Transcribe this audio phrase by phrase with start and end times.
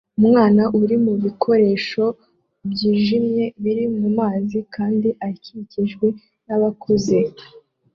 [0.19, 2.05] Umwana uri mubikoresho
[2.71, 6.07] byijimye biri mumazi kandi akikijwe
[6.45, 7.17] nabakuze